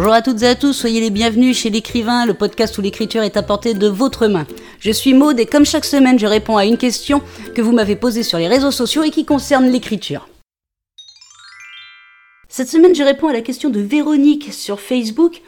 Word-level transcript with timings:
Bonjour 0.00 0.12
à 0.12 0.22
toutes 0.22 0.44
et 0.44 0.46
à 0.46 0.54
tous, 0.54 0.74
soyez 0.74 1.00
les 1.00 1.10
bienvenus 1.10 1.58
chez 1.58 1.70
l'écrivain, 1.70 2.24
le 2.24 2.32
podcast 2.32 2.78
où 2.78 2.80
l'écriture 2.80 3.24
est 3.24 3.36
apportée 3.36 3.74
de 3.74 3.88
votre 3.88 4.28
main. 4.28 4.46
Je 4.78 4.92
suis 4.92 5.12
Maude 5.12 5.40
et 5.40 5.44
comme 5.44 5.66
chaque 5.66 5.84
semaine, 5.84 6.20
je 6.20 6.26
réponds 6.28 6.56
à 6.56 6.64
une 6.64 6.76
question 6.76 7.20
que 7.56 7.62
vous 7.62 7.72
m'avez 7.72 7.96
posée 7.96 8.22
sur 8.22 8.38
les 8.38 8.46
réseaux 8.46 8.70
sociaux 8.70 9.02
et 9.02 9.10
qui 9.10 9.24
concerne 9.24 9.66
l'écriture. 9.66 10.28
Cette 12.48 12.68
semaine, 12.68 12.94
je 12.94 13.02
réponds 13.02 13.26
à 13.26 13.32
la 13.32 13.40
question 13.40 13.70
de 13.70 13.80
Véronique 13.80 14.52
sur 14.52 14.78
Facebook 14.78 15.42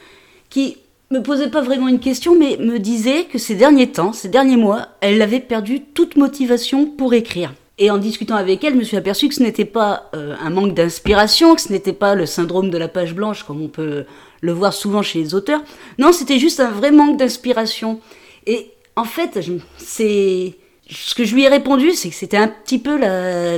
qui 0.48 0.78
me 1.12 1.22
posait 1.22 1.50
pas 1.50 1.62
vraiment 1.62 1.86
une 1.86 2.00
question, 2.00 2.36
mais 2.36 2.56
me 2.56 2.80
disait 2.80 3.26
que 3.26 3.38
ces 3.38 3.54
derniers 3.54 3.92
temps, 3.92 4.12
ces 4.12 4.28
derniers 4.28 4.56
mois, 4.56 4.88
elle 5.00 5.22
avait 5.22 5.38
perdu 5.38 5.80
toute 5.80 6.16
motivation 6.16 6.86
pour 6.86 7.14
écrire. 7.14 7.54
Et 7.82 7.90
en 7.90 7.96
discutant 7.96 8.36
avec 8.36 8.62
elle, 8.62 8.74
je 8.74 8.78
me 8.78 8.84
suis 8.84 8.98
aperçu 8.98 9.26
que 9.28 9.34
ce 9.34 9.42
n'était 9.42 9.64
pas 9.64 10.10
euh, 10.14 10.36
un 10.38 10.50
manque 10.50 10.74
d'inspiration, 10.74 11.54
que 11.54 11.62
ce 11.62 11.72
n'était 11.72 11.94
pas 11.94 12.14
le 12.14 12.26
syndrome 12.26 12.68
de 12.68 12.76
la 12.76 12.88
page 12.88 13.14
blanche 13.14 13.42
comme 13.42 13.62
on 13.62 13.68
peut 13.68 14.04
le 14.42 14.52
voir 14.52 14.74
souvent 14.74 15.00
chez 15.00 15.18
les 15.18 15.34
auteurs. 15.34 15.62
Non, 15.98 16.12
c'était 16.12 16.38
juste 16.38 16.60
un 16.60 16.70
vrai 16.70 16.90
manque 16.90 17.16
d'inspiration. 17.16 17.98
Et 18.46 18.70
en 18.96 19.04
fait, 19.04 19.40
c'est 19.78 20.54
ce 20.90 21.14
que 21.14 21.24
je 21.24 21.34
lui 21.34 21.44
ai 21.44 21.48
répondu, 21.48 21.92
c'est 21.92 22.10
que 22.10 22.14
c'était 22.14 22.36
un 22.36 22.48
petit 22.48 22.78
peu 22.78 22.98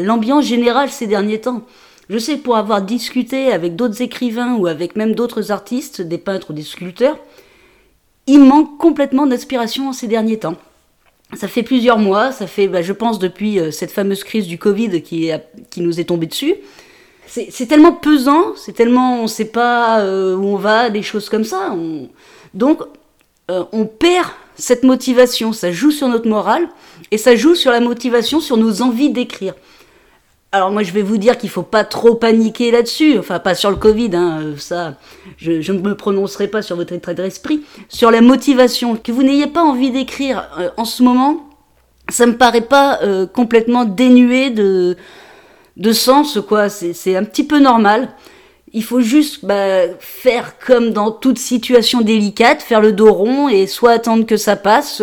l'ambiance 0.00 0.44
générale 0.44 0.88
ces 0.88 1.08
derniers 1.08 1.40
temps. 1.40 1.62
Je 2.08 2.18
sais 2.18 2.36
pour 2.36 2.56
avoir 2.56 2.80
discuté 2.80 3.50
avec 3.50 3.74
d'autres 3.74 4.02
écrivains 4.02 4.54
ou 4.54 4.68
avec 4.68 4.94
même 4.94 5.16
d'autres 5.16 5.50
artistes, 5.50 6.00
des 6.00 6.18
peintres 6.18 6.50
ou 6.50 6.52
des 6.52 6.62
sculpteurs, 6.62 7.18
il 8.28 8.38
manque 8.40 8.78
complètement 8.78 9.26
d'inspiration 9.26 9.92
ces 9.92 10.06
derniers 10.06 10.38
temps. 10.38 10.56
Ça 11.34 11.48
fait 11.48 11.62
plusieurs 11.62 11.98
mois, 11.98 12.30
ça 12.30 12.46
fait, 12.46 12.68
bah, 12.68 12.82
je 12.82 12.92
pense, 12.92 13.18
depuis 13.18 13.58
euh, 13.58 13.70
cette 13.70 13.90
fameuse 13.90 14.22
crise 14.22 14.46
du 14.46 14.58
Covid 14.58 15.02
qui, 15.02 15.30
nous 15.78 15.98
est 15.98 16.04
tombée 16.04 16.26
dessus. 16.26 16.54
C'est 17.26 17.66
tellement 17.66 17.92
pesant, 17.92 18.54
c'est 18.56 18.74
tellement, 18.74 19.20
on 19.20 19.22
ne 19.22 19.28
sait 19.28 19.46
pas 19.46 20.00
euh, 20.00 20.36
où 20.36 20.44
on 20.44 20.56
va, 20.56 20.90
des 20.90 21.02
choses 21.02 21.30
comme 21.30 21.44
ça. 21.44 21.74
donc, 22.52 22.80
euh, 23.50 23.64
on 23.72 23.86
perd 23.86 24.28
cette 24.56 24.82
motivation, 24.82 25.52
ça 25.52 25.72
joue 25.72 25.90
sur 25.90 26.08
notre 26.08 26.28
morale 26.28 26.68
et 27.10 27.16
ça 27.16 27.34
joue 27.34 27.54
sur 27.54 27.70
la 27.70 27.80
motivation, 27.80 28.38
sur 28.40 28.58
nos 28.58 28.82
envies 28.82 29.10
d'écrire. 29.10 29.54
Alors 30.54 30.70
moi 30.70 30.82
je 30.82 30.92
vais 30.92 31.00
vous 31.00 31.16
dire 31.16 31.38
qu'il 31.38 31.48
faut 31.48 31.62
pas 31.62 31.82
trop 31.82 32.14
paniquer 32.14 32.70
là-dessus, 32.70 33.18
enfin 33.18 33.38
pas 33.38 33.54
sur 33.54 33.70
le 33.70 33.76
Covid, 33.76 34.10
hein, 34.14 34.52
ça, 34.58 34.96
je, 35.38 35.72
ne 35.72 35.78
me 35.78 35.96
prononcerai 35.96 36.46
pas 36.46 36.60
sur 36.60 36.76
votre 36.76 36.92
état 36.92 37.14
d'esprit, 37.14 37.62
sur 37.88 38.10
la 38.10 38.20
motivation, 38.20 38.96
que 38.96 39.12
vous 39.12 39.22
n'ayez 39.22 39.46
pas 39.46 39.62
envie 39.62 39.90
d'écrire 39.90 40.50
euh, 40.58 40.68
en 40.76 40.84
ce 40.84 41.02
moment, 41.02 41.48
ça 42.10 42.26
me 42.26 42.36
paraît 42.36 42.60
pas 42.60 43.00
euh, 43.02 43.26
complètement 43.26 43.86
dénué 43.86 44.50
de, 44.50 44.98
de 45.78 45.92
sens, 45.94 46.38
quoi, 46.46 46.68
c'est 46.68 47.16
un 47.16 47.24
petit 47.24 47.44
peu 47.44 47.58
normal. 47.58 48.10
Il 48.74 48.84
faut 48.84 49.00
juste 49.00 49.44
bah, 49.46 49.84
faire 50.00 50.58
comme 50.58 50.90
dans 50.90 51.10
toute 51.10 51.38
situation 51.38 52.02
délicate, 52.02 52.60
faire 52.62 52.82
le 52.82 52.92
dos 52.92 53.12
rond 53.12 53.48
et 53.48 53.66
soit 53.66 53.92
attendre 53.92 54.26
que 54.26 54.36
ça 54.36 54.56
passe. 54.56 55.02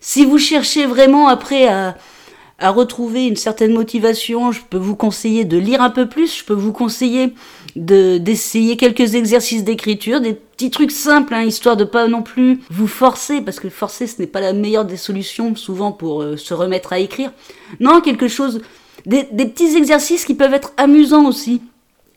Si 0.00 0.24
vous 0.24 0.38
cherchez 0.38 0.86
vraiment 0.86 1.28
après 1.28 1.68
à 1.68 1.96
à 2.58 2.70
retrouver 2.70 3.26
une 3.26 3.36
certaine 3.36 3.74
motivation, 3.74 4.50
je 4.50 4.62
peux 4.68 4.78
vous 4.78 4.96
conseiller 4.96 5.44
de 5.44 5.58
lire 5.58 5.82
un 5.82 5.90
peu 5.90 6.08
plus, 6.08 6.38
je 6.38 6.44
peux 6.44 6.54
vous 6.54 6.72
conseiller 6.72 7.34
de 7.76 8.16
d'essayer 8.16 8.78
quelques 8.78 9.14
exercices 9.14 9.62
d'écriture, 9.62 10.22
des 10.22 10.32
petits 10.32 10.70
trucs 10.70 10.90
simples, 10.90 11.34
hein, 11.34 11.42
histoire 11.42 11.76
de 11.76 11.84
pas 11.84 12.08
non 12.08 12.22
plus 12.22 12.60
vous 12.70 12.86
forcer, 12.86 13.42
parce 13.42 13.60
que 13.60 13.68
forcer 13.68 14.06
ce 14.06 14.20
n'est 14.20 14.26
pas 14.26 14.40
la 14.40 14.54
meilleure 14.54 14.86
des 14.86 14.96
solutions 14.96 15.54
souvent 15.54 15.92
pour 15.92 16.22
euh, 16.22 16.38
se 16.38 16.54
remettre 16.54 16.94
à 16.94 16.98
écrire. 16.98 17.30
Non, 17.78 18.00
quelque 18.00 18.28
chose, 18.28 18.62
des, 19.04 19.24
petits 19.24 19.76
exercices 19.76 20.24
qui 20.24 20.34
peuvent 20.34 20.54
être 20.54 20.72
amusants 20.78 21.26
aussi, 21.26 21.60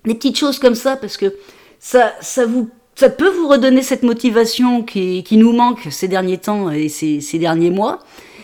des 0.06 0.16
petites 0.16 0.38
choses 0.38 0.58
comme 0.58 0.76
ça, 0.76 0.96
parce 0.96 1.18
que 1.18 1.36
ça 1.82 3.10
peut 3.10 3.30
vous 3.30 3.50
redonner 3.50 3.82
cette 3.82 4.04
motivation 4.04 4.84
qui, 4.84 5.24
qui 5.24 5.36
nous 5.36 5.52
manque 5.52 5.88
ces 5.92 6.08
derniers 6.08 6.38
temps 6.38 6.72
et 6.72 6.88
ces, 6.88 7.20
ces 7.20 7.40
derniers 7.40 7.72
mois 7.72 8.00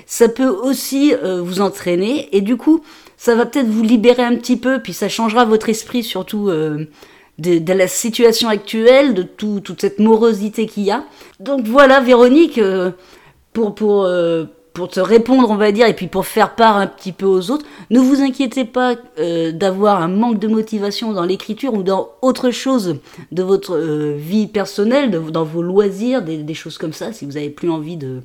ça 0.06 0.30
peut 0.30 0.48
aussi 0.48 1.14
euh, 1.14 1.42
vous 1.42 1.62
entraîner 1.62 2.30
et 2.36 2.42
du 2.42 2.58
coup, 2.58 2.82
ça 3.18 3.36
va 3.36 3.46
peut-être 3.46 3.68
vous 3.68 3.84
libérer 3.84 4.24
un 4.24 4.36
petit 4.36 4.58
peu, 4.58 4.80
puis 4.80 4.94
ça 4.94 5.10
changera 5.10 5.46
votre 5.46 5.70
esprit 5.70 6.04
surtout 6.04 6.50
euh, 6.50 6.86
de, 7.40 7.74
la 7.74 7.88
situation 7.88 8.50
actuelle, 8.50 9.14
de 9.14 9.24
tout, 9.24 9.62
toute 9.62 9.82
cette 9.82 10.00
morosité 10.00 10.68
qu'il 10.68 10.84
y 10.84 10.92
a. 10.92 11.04
Donc 11.40 11.66
voilà, 11.66 12.02
Véronique, 12.02 12.58
euh, 12.58 12.92
pour, 13.54 13.74
pour, 13.74 14.08
pour 14.74 14.90
te 14.90 15.00
répondre, 15.00 15.50
on 15.50 15.56
va 15.56 15.72
dire, 15.72 15.88
et 15.88 15.94
puis 15.94 16.08
pour 16.08 16.26
faire 16.26 16.56
part 16.56 16.76
un 16.76 16.88
petit 16.88 17.14
peu 17.14 17.26
aux 17.26 17.52
autres, 17.52 17.66
ne 17.90 18.00
vous 18.00 18.20
inquiétez 18.20 18.66
pas 18.66 18.96
d'avoir 19.54 20.02
un 20.02 20.10
manque 20.10 20.40
de 20.40 20.50
motivation 20.50 21.14
dans 21.14 21.24
l'écriture 21.24 21.74
ou 21.74 21.84
dans 21.84 22.10
autre 22.22 22.52
chose 22.52 22.98
de 23.32 23.44
votre 23.44 23.78
vie 24.18 24.48
personnelle, 24.48 25.10
dans 25.10 25.46
vos 25.46 25.62
loisirs, 25.62 26.22
des, 26.22 26.40
des, 26.40 26.54
choses 26.54 26.78
comme 26.78 26.92
ça, 26.92 27.14
si 27.14 27.24
vous 27.24 27.32
n'avez 27.32 27.50
plus 27.50 27.70
envie 27.70 27.96
de 27.96 28.20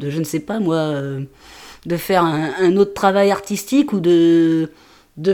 de 0.00 0.10
je 0.10 0.18
ne 0.18 0.24
sais 0.24 0.40
pas 0.40 0.58
moi, 0.58 0.76
euh, 0.76 1.20
de 1.86 1.96
faire 1.96 2.24
un, 2.24 2.76
autre 2.76 2.94
travail 2.94 3.30
artistique 3.30 3.92
ou 3.92 4.00
de, 4.00 4.68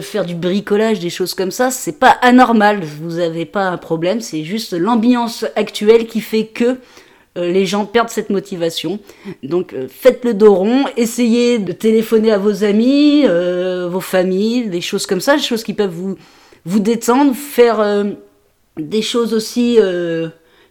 faire 0.01 0.25
du 0.25 0.35
bricolage, 0.35 1.01
des 1.01 1.11
choses 1.11 1.35
comme 1.35 1.51
ça, 1.51 1.71
c'est 1.71 1.99
pas 1.99 2.17
anormal, 2.23 2.83
vous 2.83 3.17
n'avez 3.17 3.47
pas 3.47 3.69
un 3.69 3.77
problème, 3.77 4.21
c'est 4.21 4.45
juste 4.45 4.73
l'ambiance 4.73 5.45
actuelle 5.57 6.07
qui 6.07 6.21
fait 6.21 6.47
que 6.47 6.77
euh, 7.39 7.53
les 7.53 7.65
gens 7.65 7.87
perdent 7.87 8.09
cette 8.09 8.31
motivation. 8.31 8.99
Donc 9.45 9.73
euh, 9.73 9.87
faites 9.89 10.25
le 10.25 10.35
dos 10.35 10.55
rond, 10.55 10.85
essayez 10.97 11.59
de 11.59 11.73
téléphoner 11.73 12.33
à 12.33 12.39
vos 12.39 12.65
amis, 12.65 13.25
vos 13.89 14.01
familles, 14.01 14.69
des 14.69 14.81
choses 14.81 15.07
comme 15.07 15.21
ça, 15.21 15.37
des 15.37 15.43
choses 15.43 15.63
qui 15.63 15.75
peuvent 15.75 15.95
vous, 15.95 16.17
vous 16.65 16.81
détendre, 16.81 17.35
faire 17.35 18.05
des 18.77 19.03
choses 19.03 19.33
aussi 19.33 19.79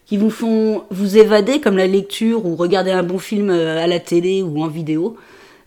qui 0.06 0.16
vous 0.16 0.30
font 0.30 0.84
vous 0.90 1.16
évader, 1.16 1.60
comme 1.60 1.76
la 1.76 1.86
lecture 1.86 2.44
ou 2.46 2.56
regarder 2.56 2.90
un 2.90 3.02
bon 3.02 3.18
film 3.18 3.50
euh, 3.50 3.82
à 3.82 3.86
la 3.86 4.00
télé 4.00 4.42
ou 4.42 4.62
en 4.62 4.68
vidéo. 4.68 5.16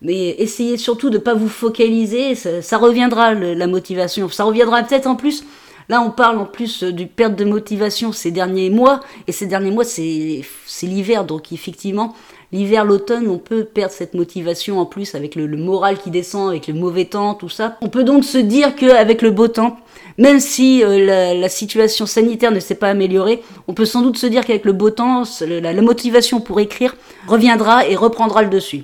Mais 0.01 0.35
essayez 0.37 0.77
surtout 0.77 1.09
de 1.09 1.17
ne 1.17 1.23
pas 1.23 1.33
vous 1.33 1.47
focaliser, 1.47 2.35
ça, 2.35 2.77
reviendra 2.77 3.33
la 3.33 3.67
motivation. 3.67 4.27
Ça 4.27 4.43
reviendra 4.43 4.83
peut-être 4.83 5.07
en 5.07 5.15
plus. 5.15 5.45
Là, 5.89 6.01
on 6.01 6.11
parle 6.11 6.37
en 6.39 6.45
plus 6.45 6.83
euh, 6.83 6.91
du 6.91 7.07
perte 7.07 7.35
de 7.35 7.45
motivation 7.45 8.11
ces 8.11 8.31
derniers 8.31 8.69
mois. 8.69 9.01
Et 9.27 9.31
ces 9.31 9.47
derniers 9.47 9.71
mois, 9.71 9.83
c'est 9.85 10.43
l'hiver. 10.83 11.25
Donc, 11.25 11.51
effectivement, 11.51 12.15
l'hiver, 12.53 12.85
l'automne, 12.85 13.27
on 13.27 13.39
peut 13.39 13.65
perdre 13.65 13.93
cette 13.93 14.13
motivation 14.13 14.79
en 14.79 14.85
plus 14.85 15.15
avec 15.15 15.35
le, 15.35 15.47
moral 15.57 15.97
qui 15.97 16.11
descend, 16.11 16.49
avec 16.49 16.67
le 16.67 16.73
mauvais 16.73 17.05
temps, 17.05 17.33
tout 17.33 17.49
ça. 17.49 17.77
On 17.81 17.89
peut 17.89 18.05
donc 18.05 18.23
se 18.23 18.37
dire 18.37 18.75
qu'avec 18.75 19.21
le 19.21 19.31
beau 19.31 19.49
temps, 19.49 19.77
même 20.17 20.39
si 20.39 20.83
euh, 20.83 21.33
la, 21.35 21.49
situation 21.49 22.05
sanitaire 22.05 22.51
ne 22.51 22.59
s'est 22.59 22.75
pas 22.75 22.89
améliorée, 22.89 23.43
on 23.67 23.73
peut 23.73 23.85
sans 23.85 24.01
doute 24.01 24.17
se 24.17 24.27
dire 24.27 24.45
qu'avec 24.45 24.63
le 24.63 24.73
beau 24.73 24.91
temps, 24.91 25.23
la 25.41 25.81
motivation 25.81 26.39
pour 26.39 26.59
écrire 26.59 26.95
reviendra 27.27 27.87
et 27.87 27.95
reprendra 27.95 28.43
le 28.43 28.49
dessus. 28.49 28.83